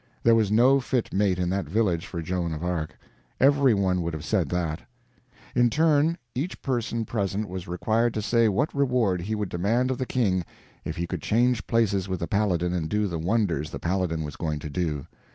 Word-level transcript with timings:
There 0.23 0.33
was 0.33 0.49
no 0.51 0.79
fit 0.79 1.13
mate 1.13 1.37
in 1.37 1.51
that 1.51 1.69
village 1.69 2.07
for 2.07 2.23
Joan 2.23 2.53
of 2.55 2.63
Arc. 2.63 2.97
Every 3.39 3.75
one 3.75 4.01
would 4.01 4.15
have 4.15 4.25
said 4.25 4.49
that. 4.49 4.81
In 5.53 5.69
turn, 5.69 6.17
each 6.33 6.59
person 6.63 7.05
present 7.05 7.47
was 7.47 7.67
required 7.67 8.15
to 8.15 8.21
say 8.23 8.49
what 8.49 8.73
reward 8.73 9.21
he 9.21 9.35
would 9.35 9.49
demand 9.49 9.91
of 9.91 9.99
the 9.99 10.07
King 10.07 10.43
if 10.83 10.95
he 10.95 11.05
could 11.05 11.21
change 11.21 11.67
places 11.67 12.09
with 12.09 12.19
the 12.19 12.27
Paladin 12.27 12.73
and 12.73 12.89
do 12.89 13.05
the 13.05 13.19
wonders 13.19 13.69
the 13.69 13.77
Paladin 13.77 14.23
was 14.23 14.37
going 14.37 14.57
to 14.57 14.71
do. 14.71 15.05